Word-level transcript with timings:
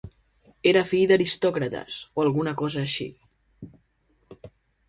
Era 0.69 0.81
fill 0.91 1.03
d'aristòcrates 1.11 1.99
o 2.21 2.25
alguna 2.25 2.57
cosa 2.65 2.83
així. 2.89 3.09